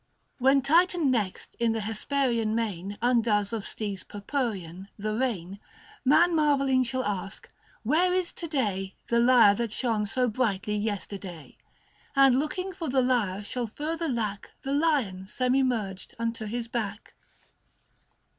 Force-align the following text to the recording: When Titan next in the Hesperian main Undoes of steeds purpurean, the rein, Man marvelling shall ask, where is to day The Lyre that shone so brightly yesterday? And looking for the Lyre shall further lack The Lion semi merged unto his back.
When 0.39 0.63
Titan 0.63 1.11
next 1.11 1.53
in 1.59 1.73
the 1.73 1.81
Hesperian 1.81 2.55
main 2.55 2.97
Undoes 3.03 3.53
of 3.53 3.63
steeds 3.63 4.03
purpurean, 4.03 4.87
the 4.97 5.13
rein, 5.13 5.59
Man 6.03 6.35
marvelling 6.35 6.81
shall 6.81 7.03
ask, 7.03 7.47
where 7.83 8.11
is 8.11 8.33
to 8.33 8.47
day 8.47 8.95
The 9.09 9.19
Lyre 9.19 9.53
that 9.53 9.71
shone 9.71 10.07
so 10.07 10.27
brightly 10.27 10.75
yesterday? 10.75 11.55
And 12.15 12.39
looking 12.39 12.73
for 12.73 12.89
the 12.89 13.03
Lyre 13.03 13.43
shall 13.43 13.67
further 13.67 14.09
lack 14.09 14.49
The 14.63 14.73
Lion 14.73 15.27
semi 15.27 15.61
merged 15.61 16.15
unto 16.17 16.45
his 16.47 16.67
back. 16.67 17.13